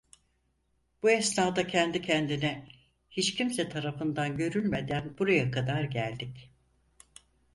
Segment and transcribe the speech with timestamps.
[1.03, 2.67] Bu esnada kendi kendine:
[3.09, 6.51] "Hiç kimse tarafından görülmeden buraya kadar geldik."